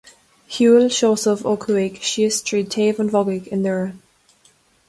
Shiúil 0.53 0.85
Seosamh 0.99 1.43
Ó 1.51 1.53
Cuaig 1.65 2.01
síos 2.13 2.41
tríd 2.49 2.67
Taobh 2.77 3.03
an 3.05 3.13
Bhogaigh 3.17 3.55
i 3.55 3.57
nDoire. 3.63 3.89